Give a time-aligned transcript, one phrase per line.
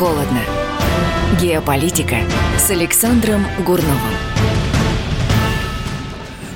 [0.00, 0.40] холодно.
[1.42, 2.16] Геополитика
[2.56, 4.14] с Александром Гурновым.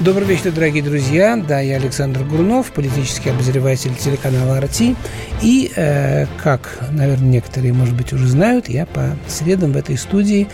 [0.00, 1.36] Добрый вечер, дорогие друзья.
[1.36, 4.96] Да, я Александр Гурнов, политический обозреватель телеканала «Арти».
[5.42, 10.48] И, э, как, наверное, некоторые, может быть, уже знают, я по средам в этой студии,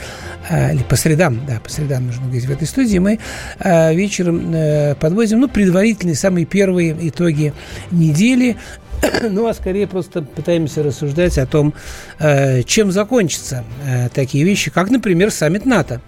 [0.48, 3.21] э, или по средам, да, по средам нужно говорить, в этой студии мы
[3.61, 7.52] э, вечером э, подводим, ну, предварительные, самые первые итоги
[7.93, 8.57] недели
[9.31, 11.75] ну, а скорее просто пытаемся рассуждать о том,
[12.18, 16.00] э, чем закончатся э, такие вещи, как, например, саммит НАТО.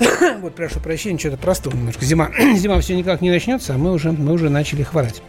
[0.40, 2.04] вот, прошу прощения, что-то простое немножко.
[2.04, 5.22] Зима, зима все никак не начнется, а мы уже, мы уже начали хворать.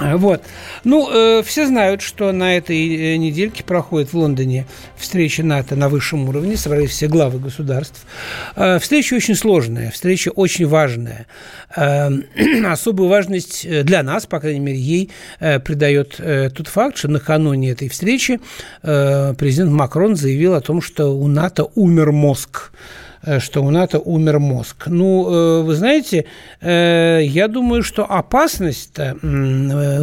[0.00, 0.42] Вот.
[0.84, 5.88] Ну, э, все знают, что на этой э, недельке проходит в Лондоне встреча НАТО на
[5.88, 8.04] высшем уровне, собрались все главы государств.
[8.56, 11.26] Э, встреча очень сложная, встреча очень важная.
[11.76, 12.08] Э,
[12.66, 17.08] особую важность э, для нас, по крайней мере, ей э, придает э, тот факт, что
[17.08, 18.40] накануне этой встречи
[18.82, 22.72] э, президент Макрон заявил о том, что у НАТО умер мозг.
[23.22, 24.84] Э, что у НАТО умер мозг.
[24.86, 26.24] Ну, э, вы знаете,
[26.60, 29.16] э, я думаю, что опасность-то,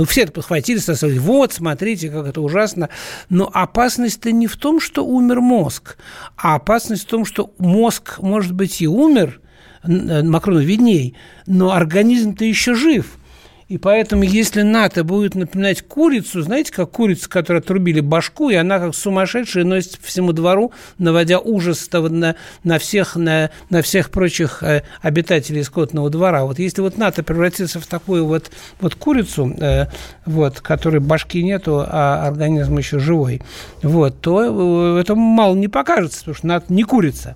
[0.07, 2.89] все это подхватили, сказали, вот, смотрите, как это ужасно,
[3.29, 5.97] но опасность-то не в том, что умер мозг,
[6.35, 9.41] а опасность в том, что мозг, может быть, и умер,
[9.83, 11.15] Макрону видней,
[11.45, 13.17] но организм-то еще жив–
[13.69, 18.79] и поэтому, если НАТО будет напоминать курицу, знаете, как курица, которая отрубили башку, и она
[18.79, 24.63] как сумасшедшая носится по всему двору, наводя ужас на, на, всех, на, на всех прочих
[24.63, 26.45] э, обитателей скотного двора.
[26.45, 29.87] Вот если вот НАТО превратится в такую вот, вот курицу, э,
[30.25, 33.41] вот, которой башки нету, а организм еще живой,
[33.83, 37.35] вот, то э, это мало не покажется, потому что НАТО не курица.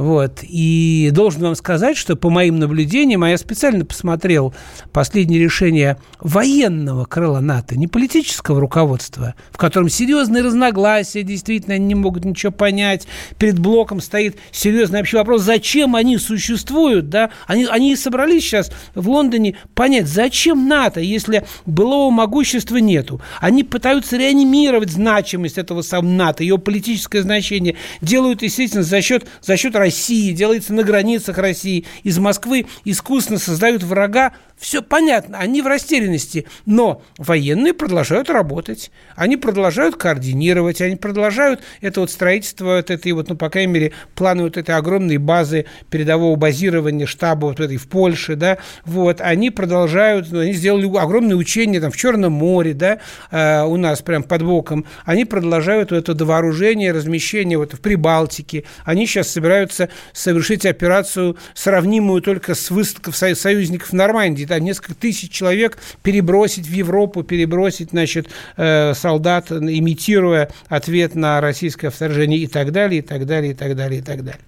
[0.00, 0.38] Вот.
[0.42, 4.54] И должен вам сказать, что по моим наблюдениям, а я специально посмотрел
[4.92, 11.94] последнее решение военного крыла НАТО, не политического руководства, в котором серьезные разногласия, действительно, они не
[11.96, 13.06] могут ничего понять.
[13.38, 17.28] Перед блоком стоит серьезный вообще вопрос, зачем они существуют, да?
[17.46, 23.20] Они, они собрались сейчас в Лондоне понять, зачем НАТО, если былого могущества нету.
[23.38, 29.58] Они пытаются реанимировать значимость этого самого НАТО, ее политическое значение, делают, естественно, за счет, за
[29.58, 31.84] счет России России, делается на границах России.
[32.04, 39.38] Из Москвы искусственно создают врага все понятно, они в растерянности, но военные продолжают работать, они
[39.38, 44.42] продолжают координировать, они продолжают это вот строительство вот этой вот, ну, по крайней мере, планы
[44.42, 50.30] вот этой огромной базы передового базирования штаба вот этой в Польше, да, вот, они продолжают,
[50.30, 52.98] ну, они сделали огромные учения там в Черном море, да,
[53.30, 58.64] э, у нас прям под боком, они продолжают вот это вооружение, размещение вот в Прибалтике,
[58.84, 65.30] они сейчас собираются совершить операцию, сравнимую только с выставкой союзников в Нормандии, там несколько тысяч
[65.30, 72.72] человек перебросить в Европу, перебросить, значит, э, солдат, имитируя ответ на российское вторжение и так
[72.72, 74.40] далее, и так далее, и так далее, и так далее.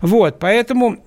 [0.00, 0.98] Вот, поэтому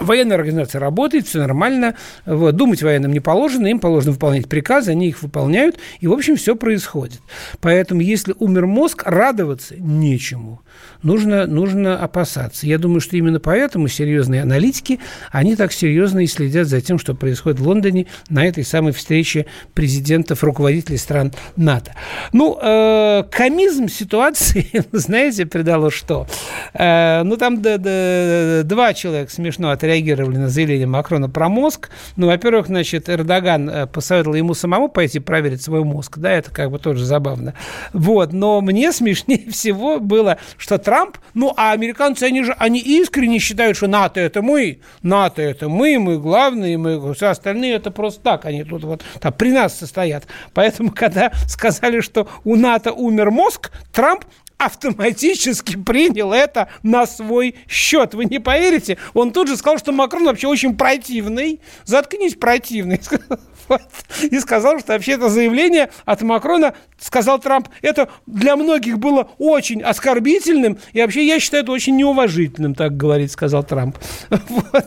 [0.00, 1.94] Военная организация работает, все нормально.
[2.24, 2.56] Вот.
[2.56, 6.56] Думать военным не положено, им положено выполнять приказы, они их выполняют, и, в общем, все
[6.56, 7.20] происходит.
[7.60, 10.62] Поэтому, если умер мозг, радоваться нечему.
[11.02, 12.66] Нужно, нужно опасаться.
[12.66, 15.00] Я думаю, что именно поэтому серьезные аналитики,
[15.30, 19.46] они так серьезно и следят за тем, что происходит в Лондоне на этой самой встрече
[19.74, 21.94] президентов, руководителей стран НАТО.
[22.32, 26.26] Ну, э, комизм ситуации, знаете, придало что?
[26.74, 31.90] Э, ну, там да, да, два человека смешно отреагировали на заявление Макрона про мозг.
[32.16, 36.18] Ну, во-первых, значит, Эрдоган э, посоветовал ему самому пойти проверить свой мозг.
[36.18, 37.54] Да, это как бы тоже забавно.
[37.92, 38.32] Вот.
[38.32, 43.76] Но мне смешнее всего было, что Трамп, ну, а американцы, они же, они искренне считают,
[43.76, 48.44] что НАТО это мы, НАТО это мы, мы главные, мы, все остальные это просто так,
[48.44, 50.26] они тут вот там при нас состоят.
[50.52, 54.24] Поэтому, когда сказали, что у НАТО умер мозг, Трамп
[54.60, 58.12] автоматически принял это на свой счет.
[58.12, 61.60] Вы не поверите, он тут же сказал, что Макрон вообще очень противный.
[61.84, 63.00] Заткнись, противный.
[64.30, 69.80] И сказал, что вообще это заявление от Макрона, сказал Трамп, это для многих было очень
[69.80, 73.96] оскорбительным, и вообще я считаю это очень неуважительным, так говорит, сказал Трамп.
[74.50, 74.86] Вот.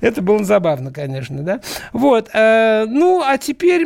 [0.00, 1.60] Это было забавно, конечно, да.
[1.92, 2.30] Вот.
[2.32, 3.84] Э, ну, а теперь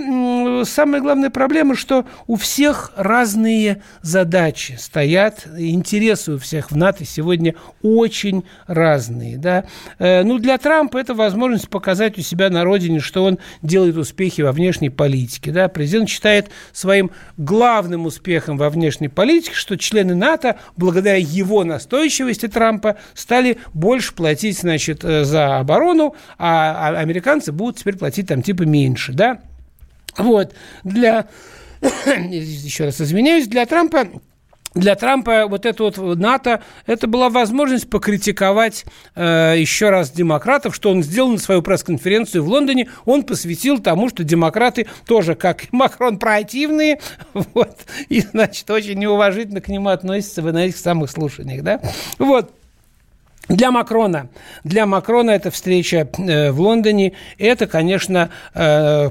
[0.64, 7.06] самая главная проблема, что у всех разные задачи стоят стоят, интересы у всех в НАТО
[7.06, 9.38] сегодня очень разные.
[9.38, 9.64] Да?
[9.98, 14.42] Э, ну, для Трампа это возможность показать у себя на родине, что он делает успехи
[14.42, 15.52] во внешней политике.
[15.52, 15.68] Да?
[15.68, 22.96] Президент считает своим главным успехом во внешней политике, что члены НАТО, благодаря его настойчивости Трампа,
[23.14, 28.64] стали больше платить значит, э, за оборону, а, а американцы будут теперь платить там типа
[28.64, 29.14] меньше.
[29.14, 29.40] Да?
[30.19, 30.52] Вот.
[30.84, 31.26] Для...
[32.06, 34.08] Еще раз извиняюсь, для Трампа
[34.76, 38.84] для Трампа вот это вот НАТО, это была возможность покритиковать
[39.14, 42.88] э, еще раз демократов, что он сделал на свою пресс-конференцию в Лондоне.
[43.05, 47.00] Он посвятил тому, что демократы тоже, как и Макрон, противные,
[47.34, 51.81] вот, и, значит, очень неуважительно к нему относятся в на этих самых слушаниях, да.
[52.19, 52.52] Вот.
[53.48, 54.28] Для Макрона,
[54.64, 59.10] для Макрона эта встреча э, в Лондоне, это, конечно, э,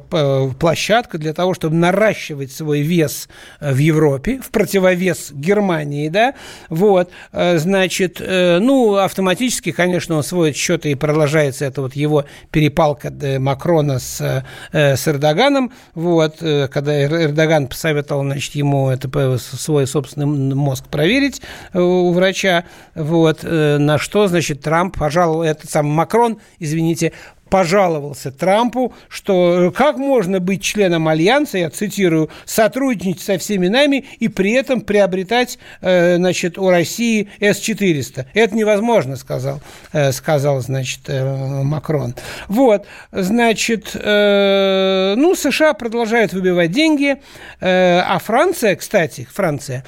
[0.60, 3.30] площадка для того, чтобы наращивать свой вес
[3.62, 6.34] э, в Европе, в противовес Германии, да,
[6.70, 11.66] вот, значит, ну, автоматически, конечно, он сводит счеты и продолжается.
[11.66, 19.38] Это вот его перепалка Макрона с, с Эрдоганом, вот, когда Эрдоган посоветовал, значит, ему это
[19.38, 21.42] свой собственный мозг проверить
[21.74, 22.66] у врача,
[22.96, 27.14] вот, на что значит, Трамп, пожалуй, этот самый Макрон, извините,
[27.50, 34.06] пожаловался Трампу, что э, как можно быть членом Альянса, я цитирую, сотрудничать со всеми нами
[34.20, 38.26] и при этом приобретать, э, значит, у России С-400.
[38.34, 39.62] Это невозможно, сказал,
[39.94, 42.16] э, сказал, значит, Макрон.
[42.48, 47.18] Вот, значит, ну, США продолжают выбивать деньги,
[47.62, 49.84] а Франция, кстати, Франция,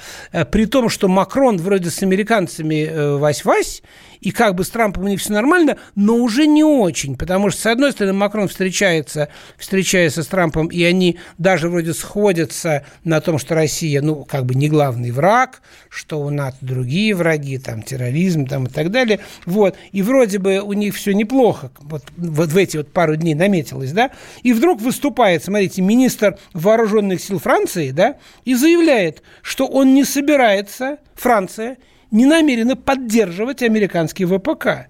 [0.50, 3.82] при том, что Макрон вроде с американцами вась-вась,
[4.20, 7.60] и как бы с Трампом у них все нормально, но уже не очень, потому что,
[7.60, 13.38] с одной стороны, Макрон встречается, встречается с Трампом, и они даже вроде сходятся на том,
[13.38, 18.46] что Россия, ну, как бы не главный враг, что у НАТО другие враги, там, терроризм,
[18.46, 22.56] там, и так далее, вот, и вроде бы у них все неплохо, вот, вот в
[22.56, 24.10] эти вот пару дней наметилось, да,
[24.42, 30.98] и вдруг выступает, смотрите, министр вооруженных сил Франции, да, и заявляет, что он не собирается,
[31.14, 31.78] Франция,
[32.10, 34.88] не намерены поддерживать американский ВПК.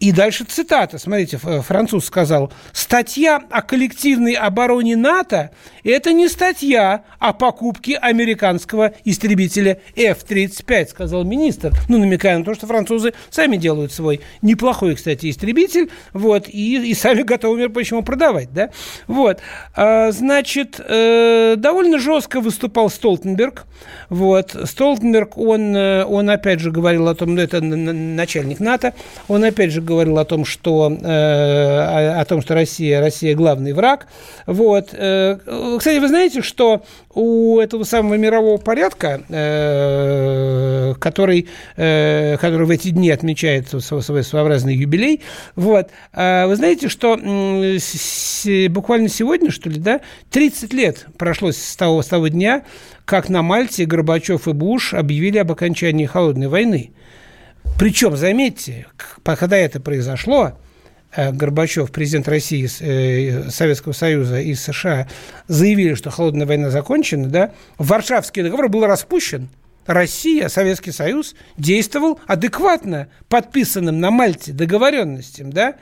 [0.00, 0.98] И дальше цитата.
[0.98, 5.50] Смотрите, француз сказал, статья о коллективной обороне НАТО–
[5.84, 11.72] это не статья о покупке американского истребителя F-35, сказал министр.
[11.88, 16.94] Ну, намекая на то, что французы сами делают свой неплохой, кстати, истребитель, вот, и, и
[16.94, 18.70] сами готовы, между прочим, продавать, да.
[19.06, 19.40] Вот,
[19.74, 23.64] а, значит, э, довольно жестко выступал Столтенберг,
[24.10, 28.94] вот, Столтенберг, он, э, он опять же говорил о том, ну, это начальник НАТО,
[29.26, 34.06] он опять же говорил о том, что, э, о, том, что Россия, Россия главный враг.
[34.46, 34.90] Вот.
[34.92, 35.38] Э,
[35.78, 36.82] кстати, вы знаете, что
[37.14, 45.22] у этого самого мирового порядка, э, который, который в эти дни отмечает свой своеобразный юбилей,
[45.56, 47.16] вот, вы знаете, что
[48.68, 50.00] буквально сегодня, что ли, да,
[50.30, 52.64] 30 лет прошло с того, с того дня,
[53.04, 56.92] как на Мальте Горбачев и Буш объявили об окончании холодной войны.
[57.78, 58.86] Причем, заметьте,
[59.22, 60.58] когда это произошло,
[61.14, 65.08] э, Горбачев, президент России, э, Советского Союза и США
[65.46, 69.48] заявили, что холодная война закончена, да, Варшавский договор был распущен.
[69.86, 75.76] Россия, Советский Союз действовал адекватно подписанным на Мальте договоренностям, да,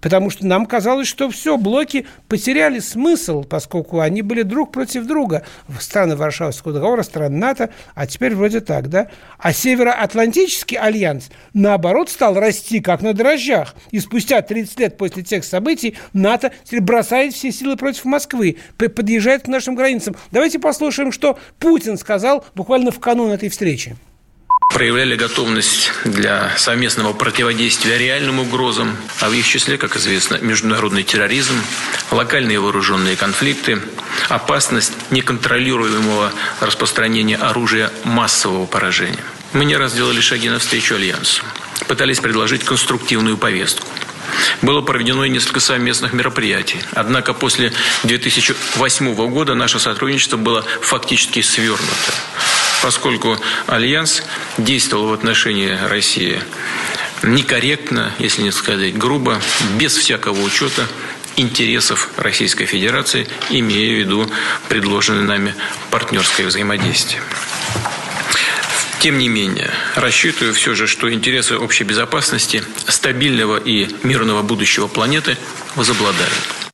[0.00, 5.42] Потому что нам казалось, что все, блоки потеряли смысл, поскольку они были друг против друга.
[5.80, 9.08] Страны Варшавского договора, страны НАТО, а теперь вроде так, да?
[9.38, 13.74] А Североатлантический альянс, наоборот, стал расти как на дрожжах.
[13.90, 19.48] И спустя 30 лет после тех событий НАТО бросает все силы против Москвы, подъезжает к
[19.48, 20.16] нашим границам.
[20.30, 23.96] Давайте послушаем, что Путин сказал буквально в канун этой встречи
[24.68, 31.54] проявляли готовность для совместного противодействия реальным угрозам, а в их числе, как известно, международный терроризм,
[32.10, 33.80] локальные вооруженные конфликты,
[34.28, 39.24] опасность неконтролируемого распространения оружия массового поражения.
[39.52, 41.42] Мы не раз делали шаги навстречу Альянсу,
[41.88, 43.86] пытались предложить конструктивную повестку.
[44.60, 46.80] Было проведено и несколько совместных мероприятий.
[46.92, 52.12] Однако после 2008 года наше сотрудничество было фактически свернуто
[52.82, 54.22] поскольку Альянс
[54.58, 56.40] действовал в отношении России
[57.22, 59.40] некорректно, если не сказать грубо,
[59.78, 60.86] без всякого учета
[61.36, 64.30] интересов Российской Федерации, имея в виду
[64.68, 65.54] предложенное нами
[65.90, 67.22] партнерское взаимодействие.
[69.00, 75.36] Тем не менее, рассчитываю все же, что интересы общей безопасности, стабильного и мирного будущего планеты
[75.74, 76.65] возобладают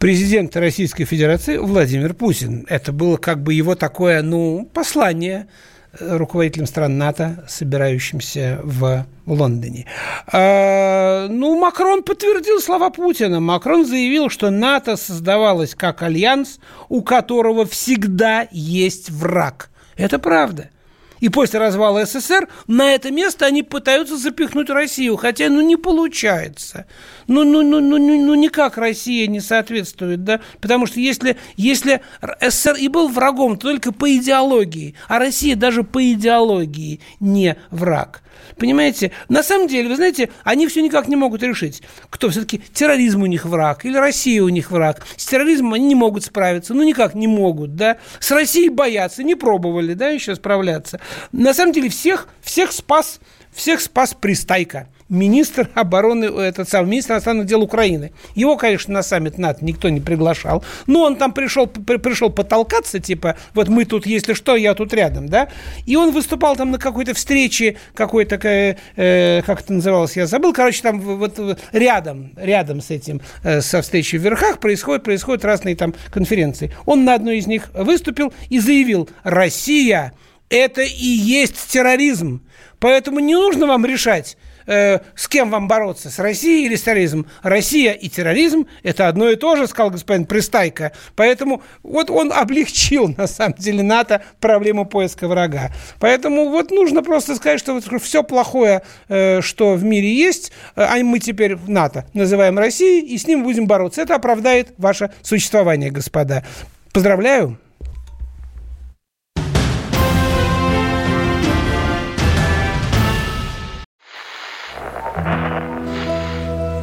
[0.00, 2.66] президент Российской Федерации Владимир Путин.
[2.68, 5.46] Это было как бы его такое, ну, послание
[5.92, 9.86] э, руководителям стран НАТО, собирающимся в Лондоне.
[10.26, 13.40] А, ну, Макрон подтвердил слова Путина.
[13.40, 19.68] Макрон заявил, что НАТО создавалось как альянс, у которого всегда есть враг.
[19.96, 20.70] Это правда.
[21.20, 26.86] И после развала СССР на это место они пытаются запихнуть Россию, хотя ну не получается.
[27.26, 30.40] Ну, ну, ну, ну, ну, ну никак Россия не соответствует, да?
[30.60, 32.00] Потому что если, если
[32.40, 38.22] СССР и был врагом только по идеологии, а Россия даже по идеологии не враг–
[38.56, 39.12] Понимаете?
[39.28, 43.26] На самом деле, вы знаете, они все никак не могут решить, кто все-таки терроризм у
[43.26, 45.06] них враг или Россия у них враг.
[45.16, 47.98] С терроризмом они не могут справиться, ну никак не могут, да.
[48.18, 51.00] С Россией боятся, не пробовали, да, еще справляться.
[51.32, 53.20] На самом деле всех, всех спас,
[53.52, 58.12] всех спас пристайка– министр обороны, этот самый министр иностранных дел Украины.
[58.34, 63.00] Его, конечно, на саммит НАТО никто не приглашал, но он там пришел, при, пришел потолкаться,
[63.00, 65.48] типа, вот мы тут, если что, я тут рядом, да,
[65.84, 70.80] и он выступал там на какой-то встрече, какой-то, э, как это называлось, я забыл, короче,
[70.80, 71.38] там вот
[71.72, 76.72] рядом, рядом с этим, э, со встречей в верхах происходят, происходят разные там конференции.
[76.86, 80.12] Он на одной из них выступил и заявил, Россия–
[80.50, 82.42] это и есть терроризм,
[82.80, 87.26] поэтому не нужно вам решать, э, с кем вам бороться, с Россией или с терроризмом?
[87.42, 90.92] Россия и терроризм– это одно и то же, сказал господин Пристайко.
[91.14, 95.70] Поэтому вот он облегчил, на самом деле, НАТО проблему поиска врага.
[96.00, 100.82] Поэтому вот нужно просто сказать, что вот все плохое, э, что в мире есть, э,
[100.82, 104.02] а мы теперь НАТО называем Россией, и с ним будем бороться.
[104.02, 106.44] Это оправдает ваше существование, господа.
[106.92, 107.56] Поздравляю.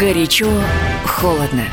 [0.00, 0.48] Горячо,
[1.04, 1.66] холодно.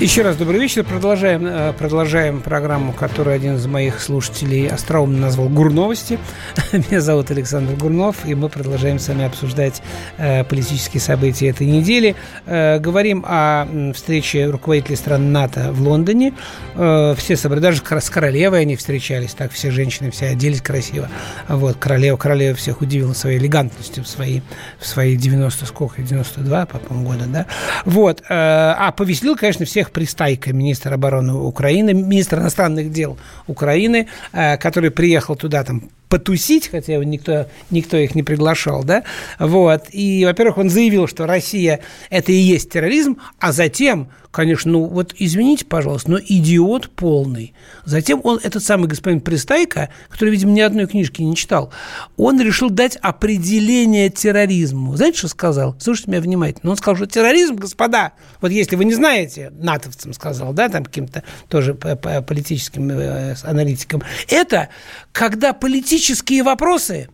[0.00, 0.82] Еще раз добрый вечер.
[0.82, 6.18] Продолжаем, э, продолжаем программу, которую один из моих слушателей остроумно назвал «Гурновости».
[6.72, 9.82] Меня зовут Александр Гурнов, и мы продолжаем с вами обсуждать
[10.16, 12.16] э, политические события этой недели.
[12.46, 16.32] Э, говорим о встрече руководителей стран НАТО в Лондоне.
[16.74, 21.10] Все собрали, даже с королевой они встречались, так все женщины все оделись красиво.
[21.46, 24.40] Вот, королева, королева всех удивила своей элегантностью в свои,
[24.78, 27.46] в свои 90, сколько, 92, по-моему, года, да?
[27.84, 28.22] Вот.
[28.30, 35.36] А повеселил, конечно, всех Пристайко, министр обороны Украины, министр иностранных дел Украины, э, который приехал
[35.36, 39.04] туда там потусить, хотя никто, никто их не приглашал, да,
[39.38, 44.86] вот, и, во-первых, он заявил, что Россия– это и есть терроризм, а затем, конечно, ну,
[44.86, 47.54] вот извините, пожалуйста, но идиот полный.
[47.84, 51.72] Затем он, этот самый господин Пристайко, который, видимо, ни одной книжки не читал,
[52.16, 54.96] он решил дать определение терроризму.
[54.96, 55.76] Знаете, что сказал?
[55.78, 56.72] Слушайте меня внимательно.
[56.72, 61.22] Он сказал, что терроризм, господа, вот если вы не знаете, натовцам сказал, да, там каким-то
[61.48, 64.70] тоже политическим э, аналитикам, это
[65.12, 67.08] когда политически политические вопросы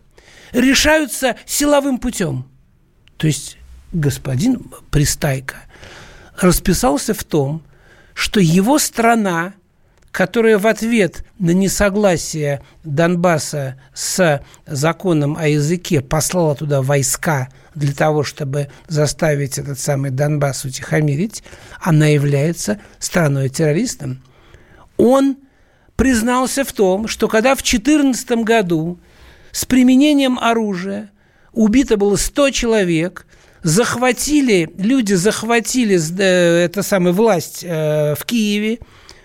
[0.53, 2.45] решаются силовым путем.
[3.17, 3.57] То есть
[3.91, 5.57] господин Пристайко
[6.39, 7.63] расписался в том,
[8.13, 9.55] что его страна,
[10.11, 18.23] которая в ответ на несогласие Донбасса с законом о языке послала туда войска для того,
[18.23, 21.43] чтобы заставить этот самый Донбасс утихомирить,
[21.81, 24.23] она является страной-террористом.
[24.95, 25.35] Он
[25.97, 28.99] признался в том, что когда в 2014 году
[29.51, 31.11] с применением оружия
[31.51, 33.25] убито было 100 человек,
[33.63, 38.79] захватили, люди захватили э, это самое, власть э, в Киеве,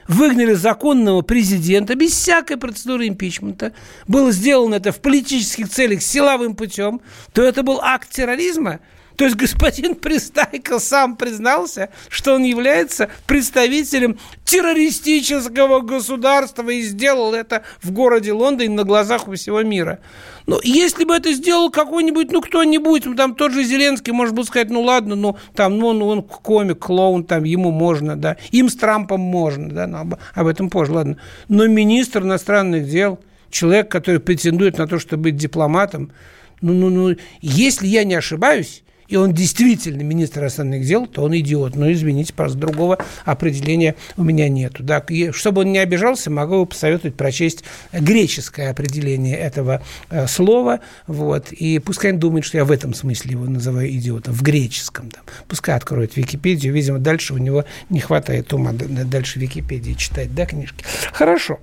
[0.08, 3.72] выгнали законного президента без всякой процедуры импичмента,
[4.08, 7.02] было сделано это в политических целях силовым путем,
[7.32, 8.80] то это был акт терроризма–
[9.16, 17.62] то есть господин Пристайко сам признался, что он является представителем террористического государства и сделал это
[17.82, 19.98] в городе Лондоне на глазах у всего мира.
[20.46, 24.70] Но если бы это сделал какой-нибудь, ну, кто-нибудь, там тот же Зеленский, может быть, сказать,
[24.70, 28.76] ну, ладно, ну, там, ну, он, он комик, клоун, там, ему можно, да, им с
[28.76, 31.16] Трампом можно, да, но об, об этом позже, ладно.
[31.48, 36.12] Но министр иностранных дел, человек, который претендует на то, чтобы быть дипломатом,
[36.60, 41.36] ну, ну, ну, если я не ошибаюсь, и он действительно министр иностранных дел, то он
[41.36, 41.76] идиот.
[41.76, 44.82] Но, извините, просто другого определения у меня нету.
[44.82, 45.04] Да?
[45.32, 50.80] Чтобы он не обижался, могу посоветовать прочесть греческое определение этого э, слова.
[51.06, 55.10] Вот, и пускай он думает, что я в этом смысле его называю идиотом, в греческом.
[55.10, 55.22] Там.
[55.48, 56.72] Пускай откроет Википедию.
[56.72, 60.84] Видимо, дальше у него не хватает ума дальше Википедии читать, да, книжки.
[61.12, 61.60] Хорошо.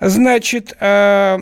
[0.00, 1.38] Значит, э,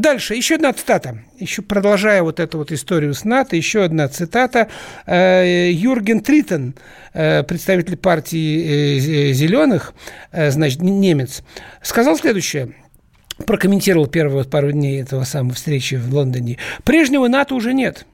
[0.00, 4.68] дальше еще одна цитата еще продолжая вот эту вот историю с НАТО, еще одна цитата.
[5.06, 6.74] Э, Юрген Тритон,
[7.12, 9.94] э, представитель партии э, «Зеленых»,
[10.32, 11.42] значит, немец,
[11.82, 12.74] сказал следующее
[13.46, 16.56] прокомментировал первые вот пару дней этого самой встречи в Лондоне.
[16.84, 18.06] Прежнего НАТО уже нет.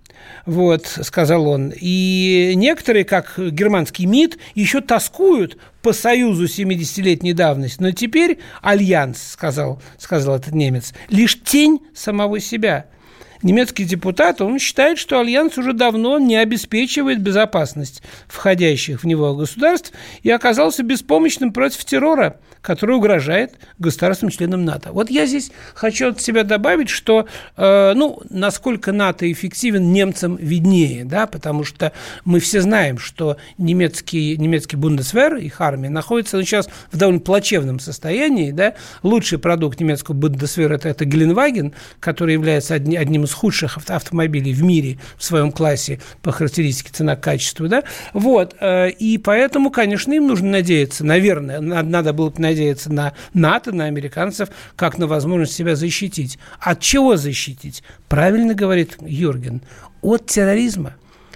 [0.47, 1.75] Вот, сказал он.
[1.79, 7.83] И некоторые, как германский МИД, еще тоскуют по союзу 70-летней давности.
[7.83, 12.87] Но теперь альянс, сказал, сказал этот немец, лишь тень самого себя–
[13.42, 19.92] немецкий депутат, он считает, что Альянс уже давно не обеспечивает безопасность входящих в него государств
[20.23, 24.93] и оказался беспомощным против террора, который угрожает государствам-членам НАТО.
[24.93, 27.26] Вот я здесь хочу от себя добавить, что,
[27.57, 31.93] э, ну, насколько НАТО эффективен, немцам виднее, да, потому что
[32.25, 37.81] мы все знаем, что немецкий, немецкий Бундесвер, их армия, находится ну, сейчас в довольно плачевном
[37.81, 43.79] состоянии, да, лучший продукт немецкого Бундесвера это, это Геленваген, который является одни, одним из худших
[43.88, 50.12] автомобилей в мире в своем классе по характеристике цена-качество, да, вот, э, и поэтому, конечно,
[50.12, 55.54] им нужно надеяться, наверное, надо было бы надеяться на НАТО, на американцев, как на возможность
[55.54, 56.38] себя защитить.
[56.61, 57.83] От чего защитить?
[58.09, 59.62] Правильно говорит Юрген,
[60.02, 60.95] от терроризма.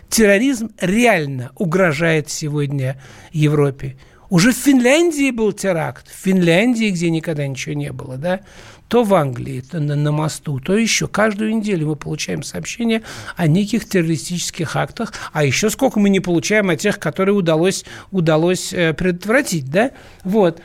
[0.08, 3.00] Терроризм реально угрожает сегодня
[3.32, 3.96] Европе.
[4.30, 8.40] Уже в Финляндии был теракт, в Финляндии, где никогда ничего не было, да,
[8.88, 11.08] то в Англии то на, на мосту, то еще.
[11.08, 13.02] Каждую неделю мы получаем сообщения
[13.36, 18.72] о неких террористических актах, а еще сколько мы не получаем о тех, которые удалось, удалось
[18.72, 19.90] э, предотвратить, да?
[20.22, 20.60] Вот.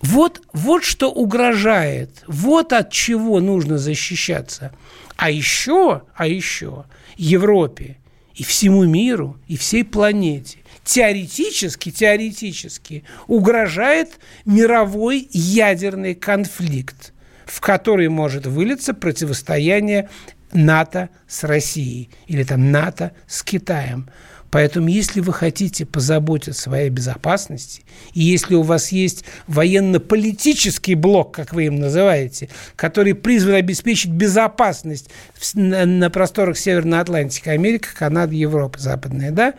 [0.00, 4.72] Вот, вот что угрожает, вот от чего нужно защищаться.
[5.16, 7.98] А еще, а еще Европе
[8.34, 17.12] и всему миру, и всей планете теоретически, теоретически угрожает мировой ядерный конфликт
[17.50, 20.08] в который может вылиться противостояние
[20.52, 24.08] НАТО с Россией или там НАТО с Китаем.
[24.50, 27.82] Поэтому, если вы хотите позаботиться о своей безопасности,
[28.14, 35.08] и если у вас есть военно-политический блок, как вы им называете, который призван обеспечить безопасность
[35.54, 39.54] на, просторах Северной Атлантики, Америка, Канада, Европа западная, да,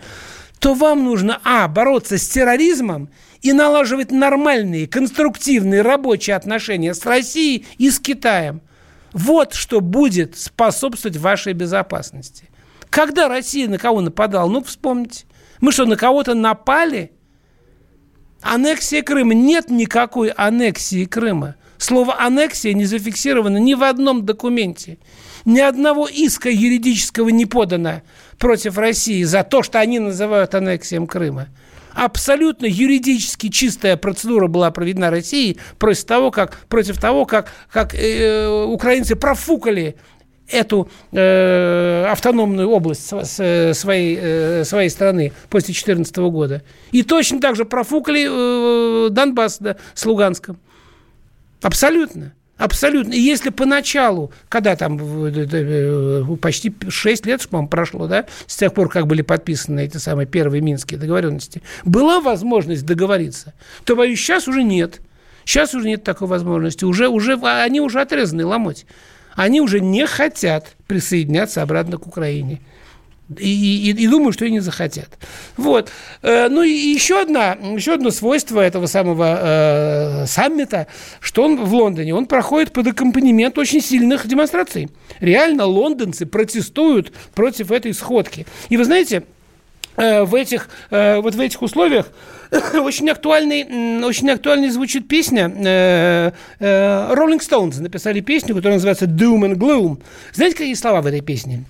[0.60, 3.10] то вам нужно, а, бороться с терроризмом
[3.42, 8.62] и налаживать нормальные, конструктивные рабочие отношения с Россией и с Китаем.
[9.14, 12.51] Вот что будет способствовать вашей безопасности.
[12.92, 14.50] Когда Россия на кого нападала?
[14.50, 15.26] Ну, вспомните.
[15.62, 17.14] Мы что, на кого-то напали?
[18.42, 19.34] Аннексия Крыма.
[19.34, 21.56] Нет никакой аннексии Крыма.
[21.78, 25.00] Слово «аннексия» не зафиксировано ни в одном документе.
[25.46, 28.04] Ни одного иска юридического не подано
[28.38, 31.48] против России за то, что они называют аннексией Крыма
[31.94, 38.48] абсолютно юридически чистая процедура была проведена Россией против того, как, против того, как, как э,
[38.48, 39.96] украинцы профукали
[40.52, 46.64] эту э, автономную область своей, э, своей страны после 2014 года.
[46.92, 50.60] И точно так же профукали э, Донбасс да, с Луганском.
[51.62, 52.34] Абсолютно.
[52.62, 53.14] Абсолютно.
[53.14, 58.88] И если поначалу, когда там э, почти 6 лет, по-моему, прошло, да, с тех пор,
[58.88, 64.62] как были подписаны эти самые первые минские договоренности, была возможность договориться, то, боюсь, сейчас уже
[64.62, 65.02] нет.
[65.44, 66.86] Сейчас уже нет такой возможности.
[66.86, 68.86] Уже, уже, они уже отрезаны ломоть.
[69.36, 72.62] Они уже не хотят присоединяться обратно к Украине
[73.40, 75.18] и, и, и думаю, что и не захотят.
[75.58, 75.90] Вот.
[76.22, 80.88] Э, ну и еще, одна, еще одно свойство этого самого э, саммита,
[81.20, 84.90] что он в Лондоне, он проходит под аккомпанемент очень сильных демонстраций.
[85.20, 88.46] Реально лондонцы протестуют против этой сходки.
[88.70, 89.24] И вы знаете,
[89.96, 92.08] в этих, э, вот в этих условиях
[92.74, 95.46] очень актуальный, очень актуальной звучит песня.
[96.60, 100.02] Rolling Stones написали песню, которая называется Doom and Gloom.
[100.34, 101.66] Знаете, какие слова в этой песне?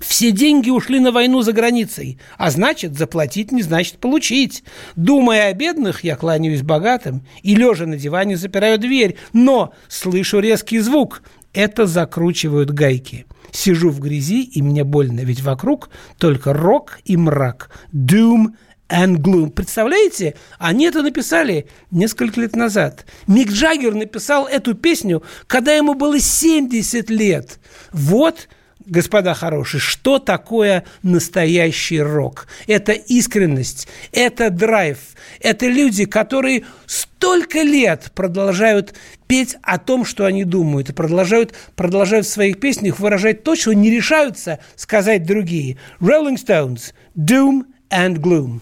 [0.00, 4.62] Все деньги ушли на войну за границей, а значит, заплатить не значит получить.
[4.94, 10.78] Думая о бедных, я кланяюсь богатым и, лежа на диване, запираю дверь, но слышу резкий
[10.78, 11.22] звук.
[11.52, 13.26] Это закручивают гайки.
[13.52, 17.70] Сижу в грязи, и мне больно, ведь вокруг только рок и мрак.
[17.92, 18.54] Doom
[18.88, 19.50] and gloom.
[19.50, 20.34] Представляете?
[20.58, 23.06] Они это написали несколько лет назад.
[23.26, 27.58] Мик Джаггер написал эту песню, когда ему было 70 лет.
[27.92, 28.48] Вот
[28.88, 32.48] господа хорошие, что такое настоящий рок?
[32.66, 34.98] Это искренность, это драйв,
[35.40, 38.94] это люди, которые столько лет продолжают
[39.26, 43.72] петь о том, что они думают, и продолжают, продолжают в своих песнях выражать то, что
[43.72, 45.78] не решаются сказать другие.
[46.00, 48.60] Rolling Stones, Doom and Gloom.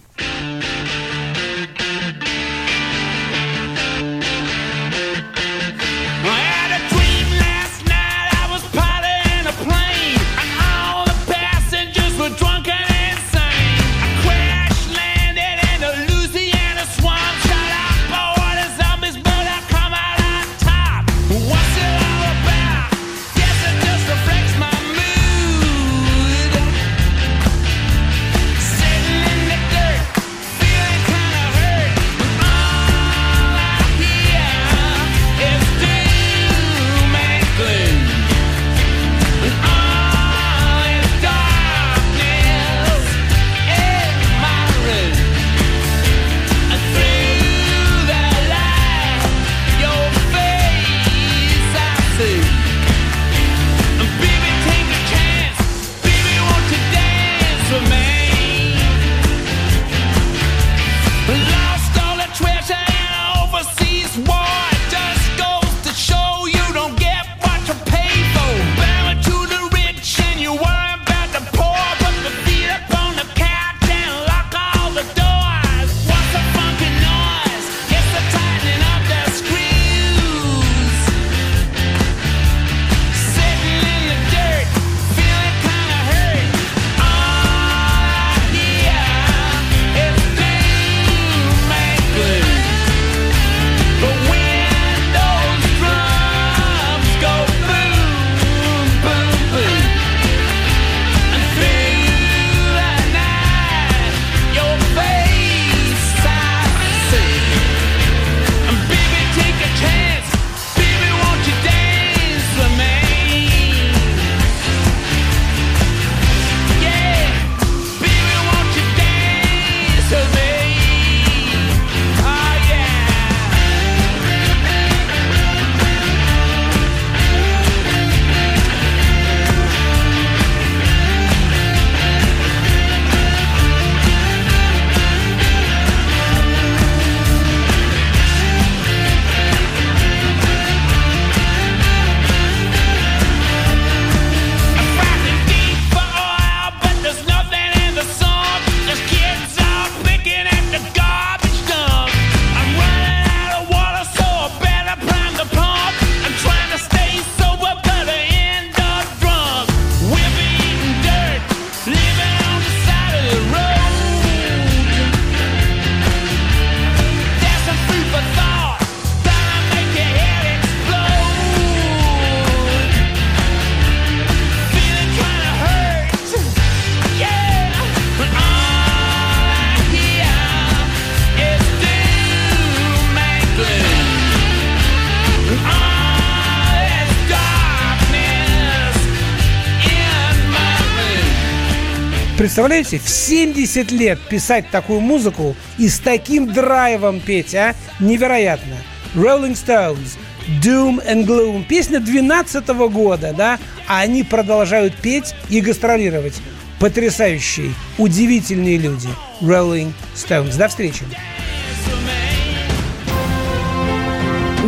[192.77, 197.73] Представляете, в 70 лет писать такую музыку и с таким драйвом петь, а?
[197.99, 198.75] Невероятно.
[199.15, 200.15] Rolling Stones,
[200.63, 201.65] Doom and Gloom.
[201.65, 203.57] Песня 12 года, да?
[203.87, 206.35] А они продолжают петь и гастролировать.
[206.79, 209.09] Потрясающие, удивительные люди.
[209.41, 210.55] Rolling Stones.
[210.55, 211.03] До встречи.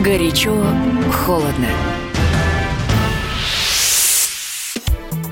[0.03, 0.55] Горячо,
[1.13, 1.67] холодно.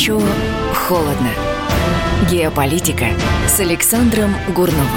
[0.00, 0.18] Горячо,
[0.74, 1.28] холодно.
[2.30, 3.08] Геополитика
[3.46, 4.88] с Александром Гурновым.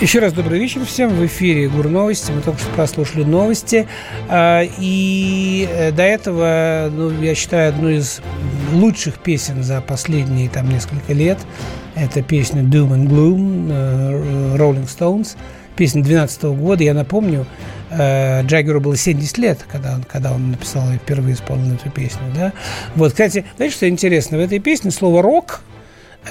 [0.00, 1.10] Еще раз добрый вечер всем.
[1.10, 2.30] В эфире ГУР-новости.
[2.30, 3.88] Мы только что прослушали новости.
[4.28, 8.20] А, И э, до этого, ну, я считаю, одну из
[8.72, 11.38] лучших песен за последние там несколько лет.
[11.96, 15.36] Это песня Doom and Gloom, э, Rolling Stones.
[15.74, 17.46] песня 12 года, я напомню,
[17.90, 22.22] э, Джаггеру было 70 лет, когда он, когда он написал и впервые исполнил эту песню,
[22.34, 22.52] да.
[22.94, 24.38] Вот, кстати, знаете, что интересно?
[24.38, 25.60] В этой песне слово «рок»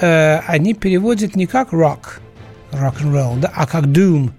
[0.00, 2.20] э, они переводят не как «рок»,
[2.72, 4.32] рок-н-ролл, да, а как «doom»,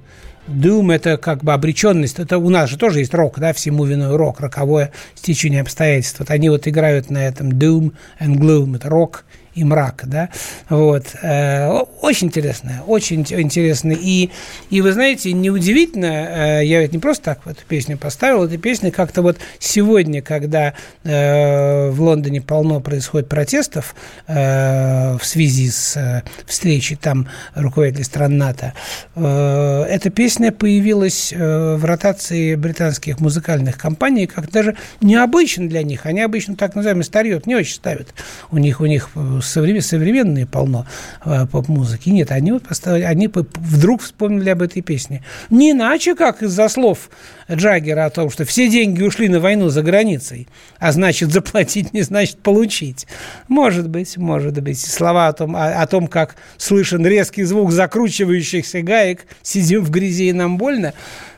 [0.48, 2.20] Doom– это как бы обреченность.
[2.20, 6.20] Это у нас же тоже есть рок, да, всему виной рок, роковое стечение обстоятельств.
[6.20, 8.76] Вот они вот играют на этом Doom and Gloom.
[8.76, 10.30] Это рок и мрак, да,
[10.70, 11.08] вот.
[11.22, 11.70] Э,
[12.02, 13.92] очень интересно, очень интересно.
[13.92, 14.30] И,
[14.70, 18.92] и вы знаете, неудивительно, э, я ведь не просто так эту песню поставил, эта песня
[18.92, 23.96] как-то вот сегодня, когда э, в Лондоне полно происходит протестов
[24.28, 28.74] в связи с встречей там руководителей стран НАТО,
[29.16, 36.06] эта песня появилась в ротации британских музыкальных компаний, как даже необычно для них.
[36.06, 38.14] Они обычно так называемый старье не очень ставят.
[38.52, 39.10] У них, у них
[39.42, 40.86] современные полно
[41.26, 42.10] э, поп-музыки.
[42.10, 45.24] Нет, они, вот поставили, они вдруг вспомнили об этой песне.
[45.50, 47.10] Не иначе, как из-за слов
[47.52, 50.48] Джаггера о том, что все деньги ушли на войну за границей,
[50.80, 53.08] а значит, заплатить не значит получить.
[53.48, 54.80] Может быть, может быть.
[54.80, 60.30] Слова о том, о, о том как слышен резкий звук закручивающихся гаек, сидим в грязи
[60.30, 60.94] и нам больно,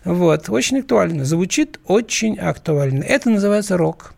[0.06, 1.26] вот, очень актуально.
[1.26, 3.04] Звучит очень актуально.
[3.04, 4.14] Это называется рок.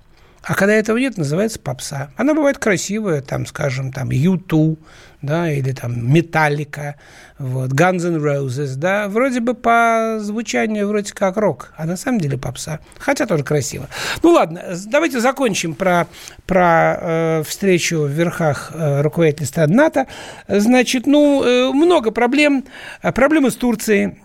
[0.45, 2.11] А когда этого нет, называется попса.
[2.17, 4.77] Она бывает красивая, там, скажем, там, U2,
[5.23, 6.97] да, или там Металлика,
[7.39, 12.19] вот, Guns N' Roses, да, вроде бы по звучанию вроде как рок, а на самом
[12.19, 13.89] деле попса, хотя тоже красиво.
[14.21, 16.07] Ну ладно, давайте закончим про,
[16.45, 20.05] про э, встречу в верхах э, руководителей НАТО.
[20.47, 22.65] Значит, ну, э, много проблем,
[23.01, 24.19] проблемы с Турцией,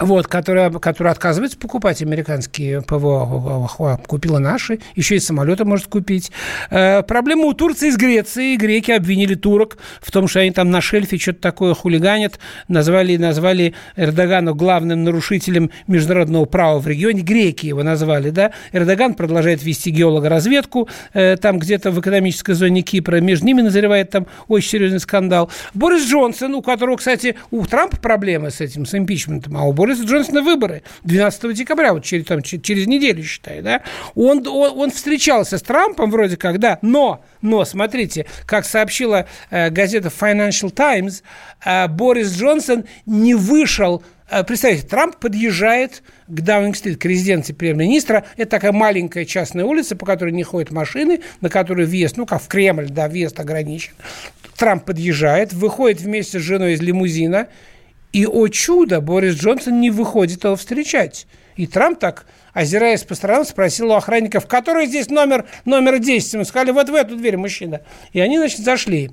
[0.00, 6.30] вот, которая, которая отказывается покупать американские ПВО, купила наши, еще и самолеты может купить.
[6.70, 8.56] Э, проблема у Турции с Грецией.
[8.56, 13.74] Греки обвинили турок в том, что они там на шельфе что-то такое хулиганят, назвали, назвали
[13.96, 17.22] Эрдогана главным нарушителем международного права в регионе.
[17.22, 18.52] Греки его назвали, да.
[18.72, 23.20] Эрдоган продолжает вести геологоразведку э, там где-то в экономической зоне Кипра.
[23.20, 25.50] Между ними назревает там очень серьезный скандал.
[25.74, 30.04] Борис Джонсон, у которого, кстати, у Трампа проблемы с этим, с импичментом, а у Бориса
[30.04, 33.82] Джонсона выборы 12 декабря, вот через, там, через неделю, считай, да,
[34.14, 39.70] он, он, он встречался с Трампом вроде как, да, но, но, смотрите, как сообщила э,
[39.70, 41.24] газета Financial Times,
[41.64, 48.24] э, Борис Джонсон не вышел э, Представьте, Трамп подъезжает к Даунинг-стрит, к резиденции премьер-министра.
[48.36, 52.40] Это такая маленькая частная улица, по которой не ходят машины, на которую въезд, ну, как
[52.40, 53.94] в Кремль, да, въезд ограничен.
[54.56, 57.48] Трамп подъезжает, выходит вместе с женой из лимузина,
[58.12, 61.26] и, о чудо, Борис Джонсон не выходит его встречать.
[61.56, 66.34] И Трамп так, озираясь по сторонам, спросил у охранников, который здесь номер, номер 10.
[66.34, 67.80] Ему сказали, вот в эту дверь, мужчина.
[68.12, 69.10] И они, значит, зашли.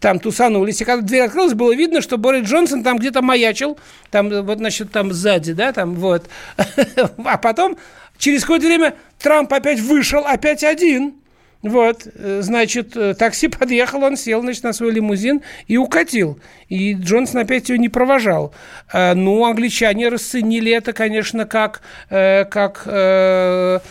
[0.00, 0.80] Там тусанулись.
[0.80, 3.78] И когда дверь открылась, было видно, что Борис Джонсон там где-то маячил.
[4.10, 6.28] Там, вот, значит, там сзади, да, там вот.
[7.24, 7.76] А потом,
[8.16, 11.14] через какое-то время, Трамп опять вышел, опять один.
[11.62, 16.38] Вот, э, значит, э, такси подъехал, он сел, значит, на свой лимузин и укатил.
[16.68, 18.54] И Джонсон опять его не провожал.
[18.92, 22.82] Э, ну, англичане расценили это, конечно, как, как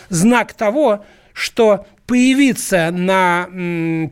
[0.08, 3.46] знак того, что появиться на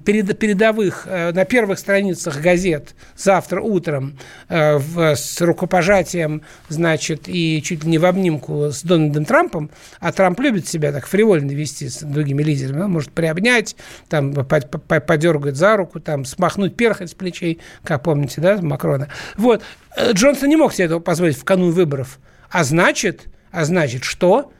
[0.04, 4.18] перед, передовых, э, на первых страницах газет завтра утром
[4.50, 4.78] э,
[5.14, 10.68] с рукопожатием, значит, и чуть ли не в обнимку с Дональдом Трампом, а Трамп любит
[10.68, 13.76] себя так фривольно вести с другими лидерами, он может приобнять,
[14.10, 19.08] там, подергать за руку, там, смахнуть перхоть с плечей, как помните, да, Макрона.
[19.38, 19.62] Вот.
[19.96, 22.18] Э, Джонсон не мог себе этого позволить в канун выборов.
[22.50, 24.52] А значит, а значит что?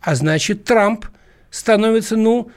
[0.00, 1.06] А значит, Трамп
[1.50, 2.52] становится, ну,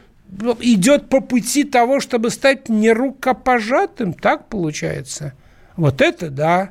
[0.60, 5.34] идет по пути того, чтобы стать нерукопожатым, так получается.
[5.76, 6.70] Вот это да,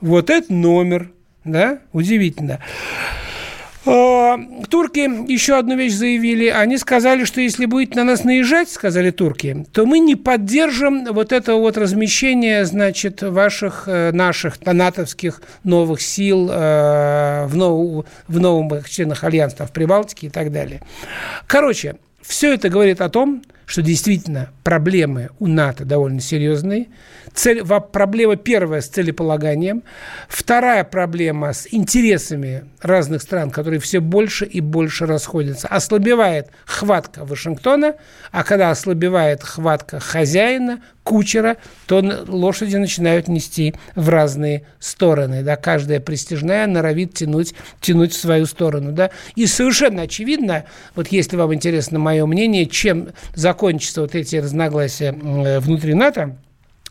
[0.00, 1.12] вот это номер,
[1.44, 2.60] да, удивительно.
[3.86, 6.48] А, турки еще одну вещь заявили.
[6.48, 11.32] Они сказали, что если будет на нас наезжать, сказали турки, то мы не поддержим вот
[11.32, 18.88] это вот размещение, значит, ваших, э, наших натовских новых сил э, в, нов, в новых
[18.90, 20.82] членах альянса в Прибалтике и так далее.
[21.46, 21.96] Короче,
[22.30, 26.86] все это говорит о том, что действительно проблемы у НАТО довольно серьезные.
[27.34, 29.82] Цель, проблема первая с целеполаганием,
[30.28, 35.68] вторая проблема с интересами разных стран, которые все больше и больше расходятся.
[35.68, 37.94] Ослабевает хватка Вашингтона,
[38.32, 45.42] а когда ослабевает хватка хозяина, кучера, то лошади начинают нести в разные стороны.
[45.42, 45.56] Да?
[45.56, 48.92] Каждая престижная норовит тянуть, тянуть в свою сторону.
[48.92, 49.10] Да?
[49.34, 50.64] И совершенно очевидно,
[50.94, 56.36] вот если вам интересно мое мнение, чем закончатся вот эти разногласия внутри НАТО,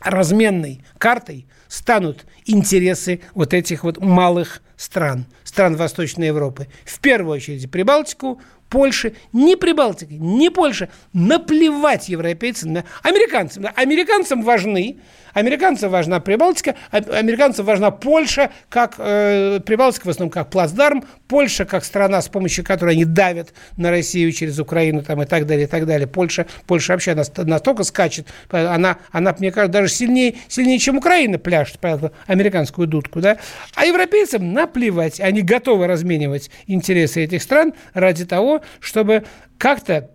[0.01, 6.67] разменной картой станут интересы вот этих вот малых стран, стран Восточной Европы.
[6.85, 10.89] В первую очередь Прибалтику, Польши, не Прибалтики, не Польша.
[11.13, 13.65] Наплевать европейцам, американцам.
[13.75, 14.97] Американцам важны
[15.34, 21.65] Американцам важна Прибалтика, а американцам важна Польша, как э, Прибалтика в основном как плацдарм, Польша
[21.65, 25.65] как страна, с помощью которой они давят на Россию через Украину там, и так далее,
[25.65, 26.08] и так далее.
[26.08, 31.79] Польша, Польша вообще настолько скачет, она, она мне кажется, даже сильнее, сильнее, чем Украина пляшет
[32.27, 33.21] американскую дудку.
[33.21, 33.38] Да?
[33.75, 39.23] А европейцам наплевать, они готовы разменивать интересы этих стран ради того, чтобы
[39.57, 40.09] как-то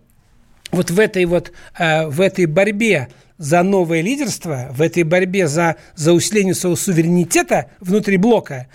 [0.71, 5.75] вот в этой вот э, в этой борьбе за новое лидерство, в этой борьбе за,
[5.95, 8.67] за усиление своего суверенитета внутри блока,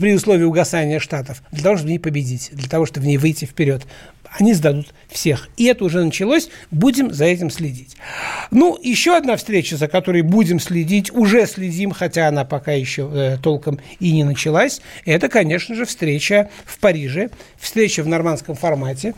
[0.00, 3.18] при условии угасания штатов, для того, чтобы в ней победить, для того, чтобы в ней
[3.18, 3.86] выйти вперед.
[4.38, 5.48] Они сдадут всех.
[5.56, 6.48] И это уже началось.
[6.70, 7.96] Будем за этим следить.
[8.50, 13.38] Ну, еще одна встреча, за которой будем следить, уже следим, хотя она пока еще э,
[13.42, 14.80] толком и не началась.
[15.04, 19.14] Это, конечно же, встреча в Париже, встреча в нормандском формате,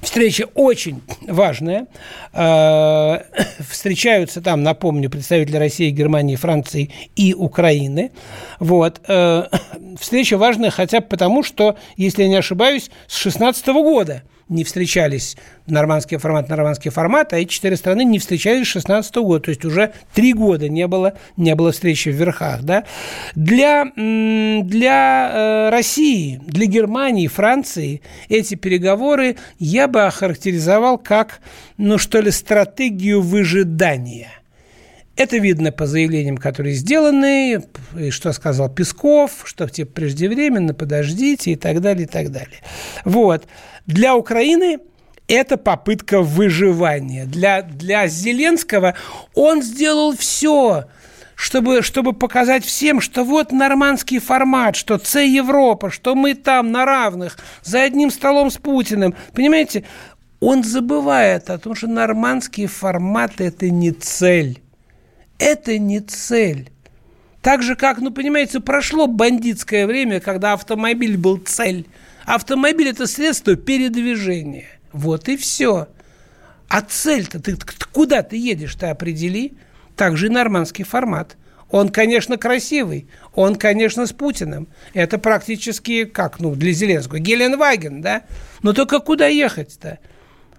[0.00, 1.86] Встреча очень важная.
[2.32, 3.18] Э,
[3.68, 8.12] встречаются там, напомню, представители России, Германии, Франции и Украины.
[8.58, 9.00] Вот.
[9.08, 9.48] Э,
[10.00, 15.36] встреча важная хотя бы потому, что, если я не ошибаюсь, с 2016 года– не встречались
[15.66, 19.44] нормандский формат, нормандский формат, а эти четыре страны не встречались с 16 года.
[19.44, 22.62] То есть уже три года не было, не было встречи в верхах.
[22.62, 22.84] Да?
[23.34, 31.40] Для, для э, России, для Германии, Франции эти переговоры я бы охарактеризовал как,
[31.78, 34.28] ну что ли, стратегию выжидания–
[35.20, 37.62] это видно по заявлениям, которые сделаны,
[37.98, 42.60] и что сказал Песков, что типа преждевременно, подождите и так далее, и так далее.
[43.04, 43.44] Вот.
[43.84, 44.78] Для Украины
[45.28, 47.26] это попытка выживания.
[47.26, 48.94] Для, для Зеленского
[49.34, 50.86] он сделал все,
[51.34, 56.86] чтобы, чтобы показать всем, что вот нормандский формат, что це Европа, что мы там на
[56.86, 59.14] равных, за одним столом с Путиным.
[59.34, 59.84] Понимаете,
[60.40, 64.62] он забывает о том, что нормандский формат– это не цель
[65.40, 66.70] это не цель.
[67.42, 71.86] Так же, как, ну, понимаете, прошло бандитское время, когда автомобиль был цель.
[72.26, 74.68] Автомобиль– это средство передвижения.
[74.92, 75.88] Вот и все.
[76.68, 77.56] А цель-то, ты,
[77.92, 79.54] куда ты едешь, ты определи.
[79.96, 81.36] Также и нормандский формат.
[81.70, 83.08] Он, конечно, красивый.
[83.34, 84.68] Он, конечно, с Путиным.
[84.92, 88.22] Это практически, как, ну, для Зеленского, Геленваген, да?
[88.62, 89.98] Но только куда ехать-то?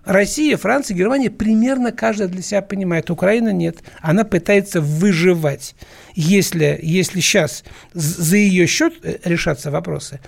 [0.06, 3.10] Россия, Франция, Германия примерно каждая для себя понимает.
[3.10, 3.78] Украина нет.
[4.02, 5.76] Она пытается выживать.
[6.16, 10.20] Если, если сейчас за ее счет э, решатся вопросы,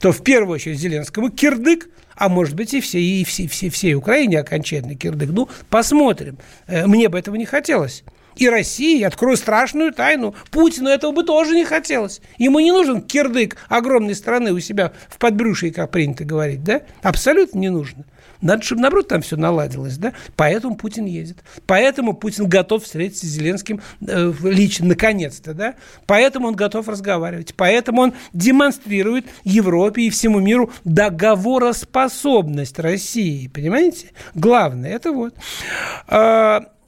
[0.00, 3.94] то в первую очередь Зеленскому кирдык, а может быть и все, и все, все, всей
[3.94, 5.30] Украине окончательно кирдык.
[5.30, 6.38] Ну, посмотрим.
[6.66, 8.04] Э, мне бы этого не хотелось.
[8.36, 12.20] И России, открою страшную тайну, Путину этого бы тоже не хотелось.
[12.38, 16.82] Ему не нужен кирдык огромной страны у себя в подбрюшье, как принято говорить, да?
[17.02, 18.04] Абсолютно не нужно.
[18.42, 20.12] Надо, чтобы, наоборот, там все наладилось, да?
[20.36, 21.38] Поэтому Путин едет.
[21.66, 25.76] Поэтому Путин готов встретиться с Зеленским э, лично, наконец-то, да?
[26.06, 27.54] Поэтому он готов разговаривать.
[27.56, 34.08] Поэтому он демонстрирует Европе и всему миру договороспособность России, понимаете?
[34.34, 35.34] Главное, это вот.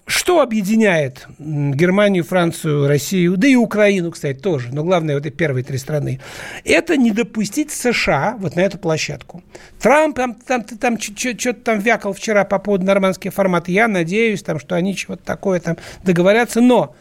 [0.07, 5.65] Что объединяет Германию, Францию, Россию, да и Украину, кстати, тоже, но главное, вот эти первые
[5.65, 6.21] три страны,
[6.63, 9.43] это не допустить США вот на эту площадку.
[9.81, 13.69] Трамп там, там, там что-то там вякал вчера по поводу нормандских формат.
[13.69, 16.95] Я надеюсь, там, что они чего-то такое там договорятся, но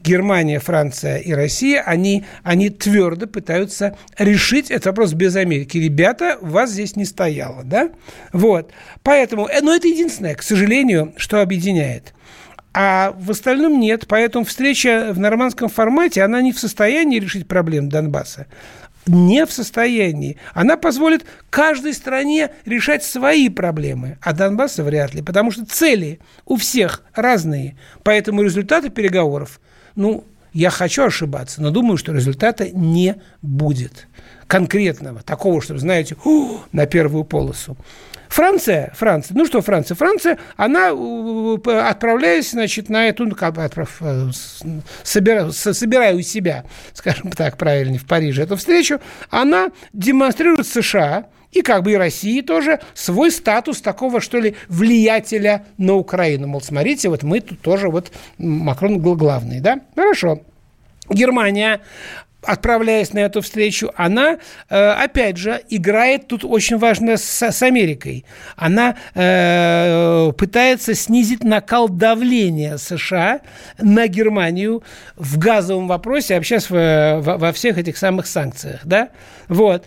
[0.00, 5.78] Германия, Франция и Россия, они, они твердо пытаются решить этот вопрос без Америки.
[5.78, 7.90] Ребята, вас здесь не стояло, да?
[8.32, 8.72] Вот.
[9.02, 12.14] Поэтому, э, но это единственное, к сожалению, что объединяет.
[12.74, 14.06] А в остальном нет.
[14.06, 18.46] Поэтому встреча в нормандском формате, она не в состоянии решить проблем Донбасса.
[19.06, 20.36] Не в состоянии.
[20.52, 26.56] Она позволит каждой стране решать свои проблемы, а Донбасса вряд ли, потому что цели у
[26.56, 27.76] всех разные.
[28.02, 29.60] Поэтому результаты переговоров,
[29.98, 34.06] ну, я хочу ошибаться, но думаю, что результата не будет
[34.46, 36.16] конкретного, такого, чтобы, знаете,
[36.72, 37.76] на первую полосу.
[38.28, 39.94] Франция, Франция, ну что Франция?
[39.96, 44.30] Франция, она, э, отправляясь, значит, на эту, ну, отправ, э,
[45.02, 51.62] собирая, собирая у себя, скажем так, правильно, в Париже эту встречу, она демонстрирует США, и
[51.62, 56.46] как бы и России тоже свой статус такого, что ли, влиятеля на Украину.
[56.46, 59.80] Мол, смотрите, вот мы тут тоже, вот Макрон главный, да?
[59.94, 60.42] Хорошо.
[61.08, 61.80] Германия
[62.42, 64.38] отправляясь на эту встречу, она,
[64.70, 68.24] э, опять же, играет тут очень важно с, с Америкой.
[68.56, 73.40] Она э, пытается снизить накал давления США
[73.78, 74.82] на Германию
[75.16, 78.80] в газовом вопросе, а вообще в, во, во всех этих самых санкциях.
[78.84, 79.08] Да?
[79.48, 79.84] Вот.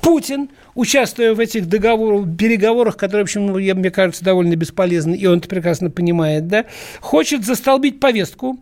[0.00, 5.26] Путин, участвуя в этих договорах, переговорах, которые, в общем, ну, мне кажется, довольно бесполезны, и
[5.26, 6.66] он это прекрасно понимает, да,
[7.00, 8.58] хочет застолбить повестку,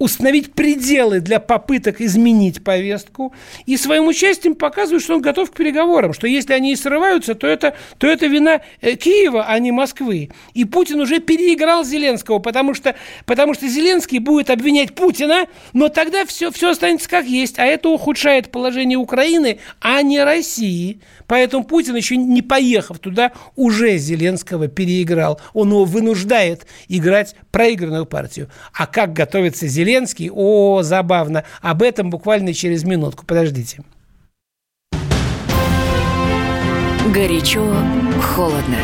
[0.00, 3.34] установить пределы для попыток изменить повестку
[3.66, 7.46] и своим участием показывает, что он готов к переговорам, что если они и срываются, то
[7.46, 10.30] это, то это вина э, Киева, а не Москвы.
[10.54, 12.96] И Путин уже переиграл Зеленского, потому что,
[13.26, 17.90] потому что Зеленский будет обвинять Путина, но тогда все, все останется как есть, а это
[17.90, 21.02] ухудшает положение Украины, а не России.
[21.26, 25.38] Поэтому Путин, еще не поехав туда, уже Зеленского переиграл.
[25.52, 28.48] Он его вынуждает играть проигранную партию.
[28.72, 29.89] А как готовится Зеленский?
[30.32, 31.44] О, забавно.
[31.60, 33.26] Об этом буквально через минутку.
[33.26, 33.82] Подождите.
[37.12, 37.64] Горячо,
[38.22, 38.78] холодно.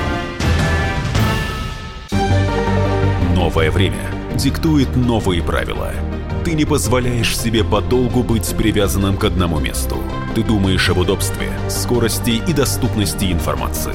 [3.35, 5.93] Новое время диктует новые правила–
[6.47, 9.97] ты не позволяешь себе подолгу быть привязанным к одному месту.
[10.37, 13.95] Ты думаешь об удобстве, скорости и доступности информации.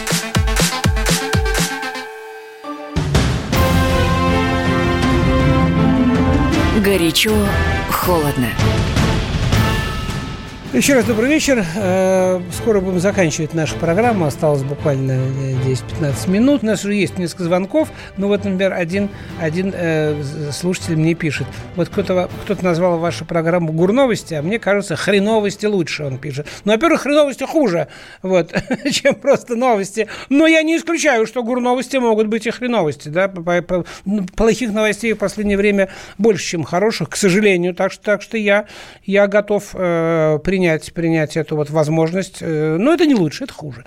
[6.81, 7.47] Горячо,
[7.91, 8.47] холодно.
[10.73, 11.65] Еще раз добрый вечер.
[11.75, 14.25] Э, скоро будем заканчивать нашу программу.
[14.25, 15.19] Осталось буквально
[15.65, 16.63] 10-15 минут.
[16.63, 17.89] У нас уже есть несколько звонков.
[18.15, 21.45] Но вот, например, один, один э, слушатель мне пишет.
[21.75, 26.47] Вот кто-то кто назвал вашу программу «Гурновости», а мне кажется, «Хреновости» лучше, он пишет.
[26.63, 27.89] Ну, во-первых, «Хреновости» хуже,
[28.21, 28.53] вот,
[28.91, 30.07] чем просто новости.
[30.29, 33.09] Но я не исключаю, что «Гурновости» могут быть и «Хреновости».
[33.09, 33.29] Да?
[34.05, 37.75] Ну, плохих новостей в последнее время больше, чем хороших, к сожалению.
[37.75, 38.67] Так что, так что я,
[39.03, 42.37] я готов э, принять принять, принять эту вот возможность.
[42.41, 43.83] Э, но это не лучше, это хуже.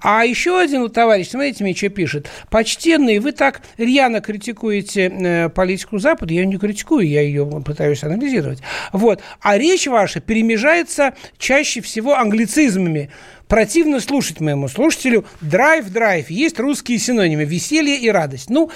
[0.00, 2.28] А еще один вот товарищ, смотрите, мне что пишет.
[2.50, 6.32] Почтенный, вы так рьяно критикуете э, политику Запада.
[6.32, 8.60] Я ее не критикую, я ее пытаюсь анализировать.
[8.92, 9.20] Вот.
[9.40, 13.10] А речь ваша перемежается чаще всего англицизмами
[13.48, 15.26] противно слушать моему слушателю.
[15.42, 16.30] Драйв, драйв.
[16.30, 17.44] Есть русские синонимы.
[17.44, 18.48] Веселье и радость.
[18.48, 18.70] Ну,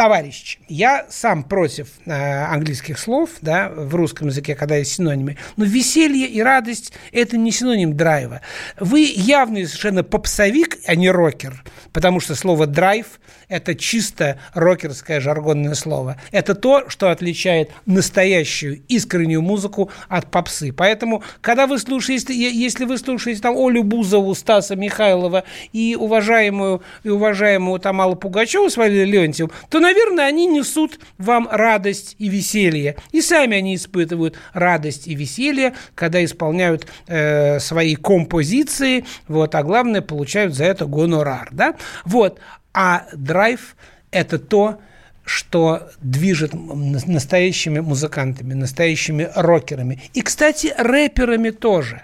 [0.00, 5.66] товарищ, я сам против э, английских слов, да, в русском языке, когда есть синонимы, но
[5.66, 8.40] веселье и радость– это не синоним драйва.
[8.78, 13.20] Вы явный совершенно попсовик, а не рокер, потому что слово «драйв»–
[13.50, 16.16] это чисто рокерское жаргонное слово.
[16.30, 20.72] Это то, что отличает настоящую искреннюю музыку от попсы.
[20.72, 27.10] Поэтому, когда вы слушаете, если вы слушаете там Олю Бузову, Стаса Михайлова и уважаемую, и
[27.10, 29.89] уважаемую там Аллу Пугачеву с Валерием Леонтьевым, то, наверное,
[30.26, 32.96] они несут вам радость и веселье.
[33.12, 40.02] И сами они испытывают радость и веселье, когда исполняют э, свои композиции, вот, а главное,
[40.02, 41.76] получают за это гонорар, да?
[42.04, 42.38] Вот.
[42.72, 43.76] А драйв–
[44.10, 44.80] это то,
[45.24, 50.02] что движет настоящими музыкантами, настоящими рокерами.
[50.12, 52.02] И, кстати, рэперами тоже.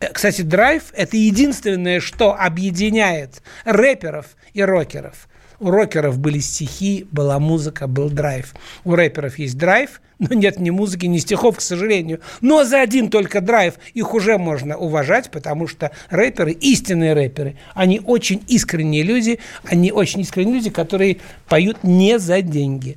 [0.00, 5.28] Э, кстати, драйв– это единственное, что объединяет рэперов и рокеров.
[5.62, 8.52] У рокеров были стихи, была музыка, был драйв.
[8.82, 12.20] У рэперов есть драйв– но нет ни музыки, ни стихов, к сожалению.
[12.40, 18.00] Но за один только драйв их уже можно уважать, потому что рэперы, истинные рэперы, они
[18.04, 22.96] очень искренние люди, они очень искренние люди, которые поют не за деньги.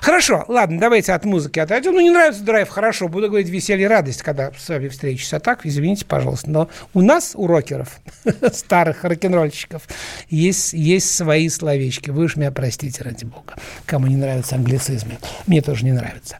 [0.00, 1.94] Хорошо, ладно, давайте от музыки отойдем.
[1.94, 5.32] Ну, не нравится драйв, хорошо, буду говорить веселье и радость, когда с вами встречусь.
[5.32, 8.00] А так, извините, пожалуйста, но у нас, у рокеров,
[8.52, 9.82] старых рок-н-ролльщиков,
[10.28, 11.99] есть, есть свои словечки.
[12.08, 13.54] Вы уж меня простите, ради бога,
[13.86, 15.18] кому не нравятся англицизмы.
[15.46, 16.38] Мне тоже не нравится.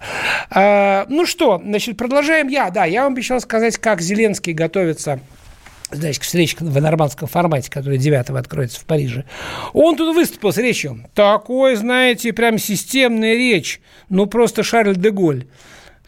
[0.50, 2.70] А, ну что, значит, продолжаем я.
[2.70, 5.20] Да, я вам обещал сказать, как Зеленский готовится
[5.90, 9.24] значит, к встрече в нормандском формате, который 9 откроется в Париже.
[9.72, 11.04] Он тут выступил с речью.
[11.14, 13.80] Такой, знаете, прям системная речь.
[14.08, 15.46] Ну, просто Шарль де Голь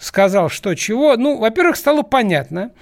[0.02, 1.16] сказал, что чего.
[1.16, 2.72] Ну, во-первых, стало понятно,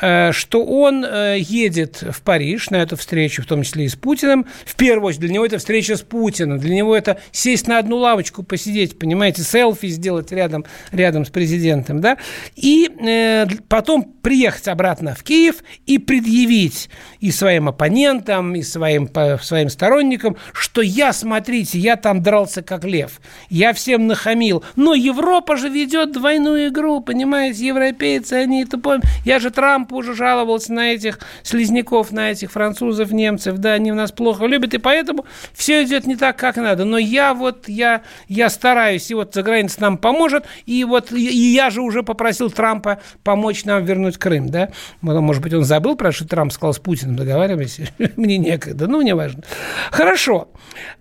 [0.00, 3.96] э, что он э, едет в Париж на эту встречу, в том числе и с
[3.96, 4.46] Путиным.
[4.64, 6.58] В первую очередь, для него это встреча с Путиным.
[6.58, 12.00] Для него это сесть на одну лавочку, посидеть, понимаете, селфи сделать рядом, рядом с президентом,
[12.00, 12.16] да,
[12.54, 15.56] и э, потом приехать обратно в Киев
[15.86, 19.10] и предъявить и своим оппонентам, и своим,
[19.42, 23.20] своим сторонникам, что я, смотрите, я там дрался как лев,
[23.50, 29.04] я всем нахамил, но Европа же ведет двойную игру, понимаете, европейцы, они это помнят.
[29.24, 34.12] Я же Трампу уже жаловался на этих слизняков, на этих французов, немцев, да, они нас
[34.12, 36.84] плохо любят, и поэтому все идет не так, как надо.
[36.84, 41.52] Но я вот, я, я стараюсь, и вот за границей нам поможет, и вот и
[41.52, 44.70] я же уже попросил Трампа помочь нам вернуть Крым, да.
[45.00, 49.14] Может быть, он забыл про что Трамп сказал с Путиным, договаривайся, мне некогда, ну, не
[49.14, 49.42] важно.
[49.90, 50.48] Хорошо.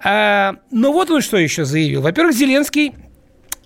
[0.04, 2.02] А, но вот он что еще заявил.
[2.02, 2.94] Во-первых, Зеленский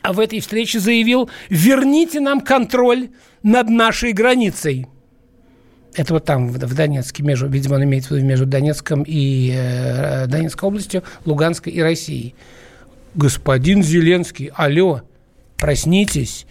[0.02, 3.10] а в этой встрече заявил, верните нам контроль
[3.43, 4.88] над нашей границей.
[5.93, 10.26] Это вот там, в Донецке, между, видимо, он имеет в виду между Донецком и э,
[10.28, 12.34] Донецкой областью, Луганской и Россией.
[13.14, 15.02] Господин Зеленский, алло,
[15.58, 16.45] проснитесь.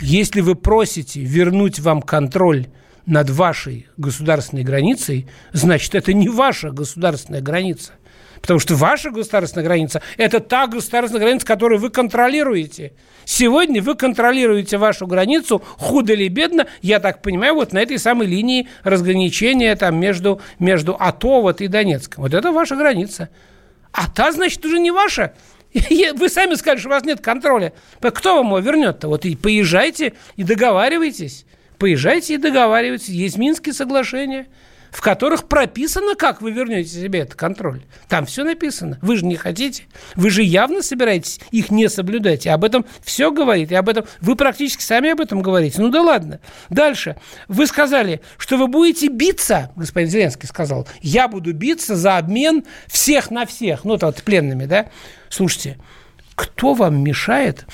[0.00, 2.68] Если вы просите вернуть вам контроль
[3.04, 7.92] над вашей государственной границей, значит, это не ваша государственная граница.
[8.40, 12.92] Потому что ваша государственная граница– это та государственная граница, которую вы контролируете.
[13.24, 18.26] Сегодня вы контролируете вашу границу худо или бедно, я так понимаю, вот на этой самой
[18.26, 22.22] линии разграничения там между, между АТО вот и Донецком.
[22.22, 23.28] Вот это ваша граница.
[23.92, 25.34] А та, значит, уже не ваша.
[26.14, 27.72] Вы сами сказали, что у вас нет контроля.
[28.00, 29.08] Кто вам его вернет-то?
[29.08, 31.44] Вот и поезжайте и договаривайтесь.
[31.78, 33.08] Поезжайте и договаривайтесь.
[33.08, 34.46] Есть Минские соглашения–
[34.90, 37.82] в которых прописано, как вы вернете себе этот контроль.
[38.08, 38.98] Там все написано.
[39.02, 39.84] Вы же не хотите.
[40.14, 42.46] Вы же явно собираетесь их не соблюдать.
[42.46, 43.70] И об этом все говорит.
[43.72, 45.80] И об этом вы практически сами об этом говорите.
[45.80, 46.40] Ну да ладно.
[46.70, 47.16] Дальше.
[47.48, 53.30] Вы сказали, что вы будете биться, господин Зеленский сказал, я буду биться за обмен всех
[53.30, 53.84] на всех.
[53.84, 54.90] Ну, вот пленными, да?
[55.28, 55.78] Слушайте,
[56.34, 57.66] кто вам мешает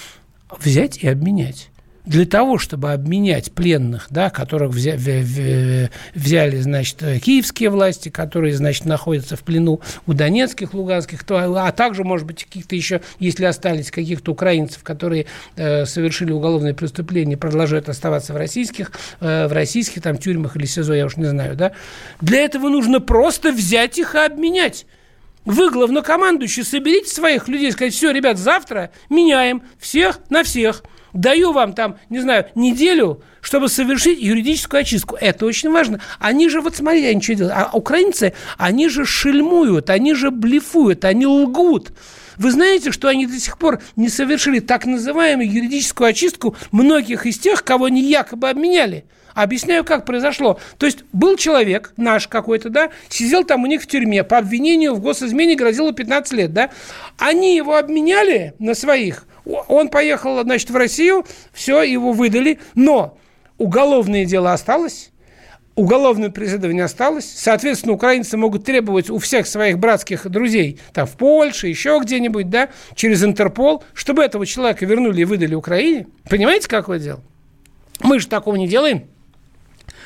[0.58, 1.70] взять и обменять?
[2.06, 5.90] Для того, чтобы обменять пленных, да, которых взяли,
[6.60, 12.44] значит, киевские власти, которые, значит, находятся в плену у донецких, луганских, а также, может быть,
[12.44, 15.26] каких-то еще, если остались каких-то украинцев, которые
[15.56, 20.94] э, совершили уголовные преступления, продолжают оставаться в российских, э, в российских там тюрьмах или СИЗО,
[20.94, 21.72] я уж не знаю, да.
[22.20, 24.86] Для этого нужно просто взять их и обменять.
[25.46, 30.82] Вы, главнокомандующий, соберите своих людей сказать, все, ребят, завтра меняем всех на всех–
[31.14, 35.16] Даю вам там, не знаю, неделю, чтобы совершить юридическую очистку.
[35.20, 36.00] Это очень важно.
[36.18, 37.56] Они же, вот смотрите, они что делают.
[37.56, 41.92] А украинцы, они же шельмуют, они же блефуют, они лгут.
[42.36, 47.38] Вы знаете, что они до сих пор не совершили так называемую юридическую очистку многих из
[47.38, 49.04] тех, кого они якобы обменяли?
[49.34, 50.60] Объясняю, как произошло.
[50.78, 54.94] То есть был человек, наш какой-то, да, сидел там у них в тюрьме, по обвинению
[54.94, 56.70] в госизмене грозило 15 лет, да.
[57.18, 63.18] Они его обменяли на своих, он поехал, значит, в Россию, все, его выдали, но
[63.58, 65.10] уголовное дело осталось,
[65.74, 67.30] уголовное преследование осталось.
[67.36, 72.70] Соответственно, украинцы могут требовать у всех своих братских друзей, там, в Польше, еще где-нибудь, да,
[72.94, 76.06] через Интерпол, чтобы этого человека вернули и выдали Украине.
[76.28, 77.20] Понимаете, какое дело?
[78.00, 79.04] Мы же такого не делаем.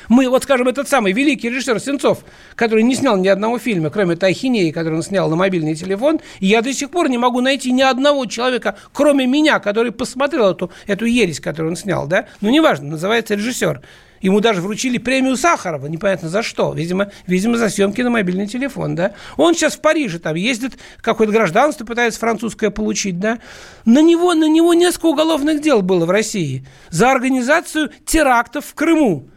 [0.07, 2.19] Мы, вот скажем, этот самый великий режиссер Сенцов,
[2.55, 6.47] который не снял ни одного фильма, кроме Тахинеи, который он снял на мобильный телефон, и
[6.47, 10.71] я до сих пор не могу найти ни одного человека, кроме меня, который посмотрел эту,
[10.87, 12.27] эту ересь, которую он снял, да?
[12.41, 13.81] Ну, неважно, называется режиссер.
[14.21, 16.73] Ему даже вручили премию Сахарова, непонятно за что.
[16.73, 19.13] Видимо, видимо, за съемки на мобильный телефон, да.
[19.37, 23.39] Он сейчас в Париже там ездит, какое-то гражданство пытается французское получить, да.
[23.85, 29.29] На него, на него несколько уголовных дел было в России за организацию терактов в Крыму.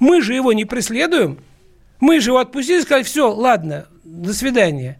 [0.00, 1.38] Мы же его не преследуем.
[2.00, 4.98] Мы же его отпустили и сказали, все, ладно, до свидания.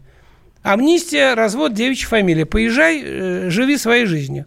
[0.63, 2.45] Амнистия, развод, девичья фамилия.
[2.45, 4.45] Поезжай, э, живи своей жизнью.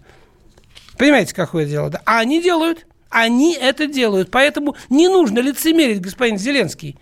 [0.96, 1.90] Понимаете, какое дело?
[1.90, 2.00] Да?
[2.06, 2.86] А они делают.
[3.10, 4.30] Они это делают.
[4.30, 6.96] Поэтому не нужно лицемерить, господин Зеленский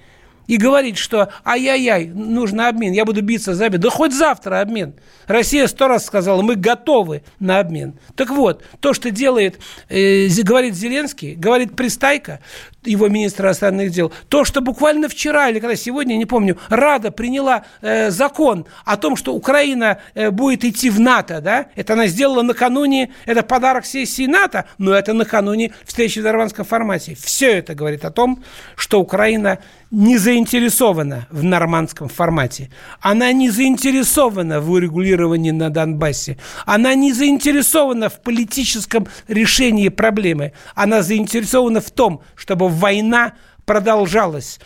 [0.47, 3.81] и говорить, что ай-яй-яй, нужно обмен, я буду биться за обмен.
[3.81, 4.95] Да хоть завтра обмен.
[5.27, 7.95] Россия сто раз сказала, мы готовы на обмен.
[8.17, 12.41] Так вот, то, что делает, э, говорит Зеленский, говорит Пристайка,
[12.85, 17.65] его министра иностранных дел, то, что буквально вчера или когда сегодня, не помню, Рада приняла
[17.81, 22.43] э, закон о том, что Украина э, будет идти в НАТО, да, это она сделала
[22.43, 27.17] накануне, это подарок сессии НАТО, но это накануне встречи в нормандском формате.
[27.21, 28.43] Все это говорит о том,
[28.77, 29.59] что Украина
[29.93, 32.71] не заинтересована в нормандском формате.
[33.01, 36.39] Она не заинтересована в урегулировании на Донбассе.
[36.65, 40.53] Она не заинтересована в политическом решении проблемы.
[40.75, 44.59] Она заинтересована в том, чтобы война продолжалась.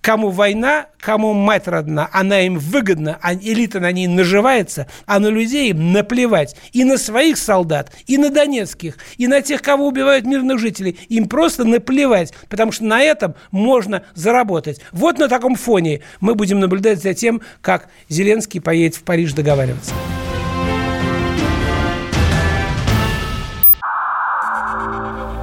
[0.00, 5.26] Кому война, кому мать родна, она им выгодна, а элита на ней наживается, а на
[5.26, 6.56] людей им наплевать.
[6.72, 10.98] И на своих солдат, и на донецких, и на тех, кого убивают мирных жителей.
[11.08, 14.80] Им просто наплевать, потому что на этом можно заработать.
[14.92, 19.92] Вот на таком фоне мы будем наблюдать за тем, как Зеленский поедет в Париж договариваться.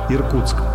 [0.10, 0.75] Иркутск.